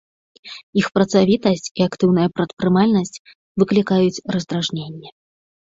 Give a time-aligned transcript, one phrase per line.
[0.81, 3.21] Іх працавітасць і актыўная прадпрымальнасць
[3.63, 5.09] выклікаюць раздражненне.